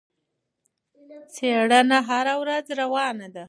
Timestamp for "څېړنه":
1.33-1.99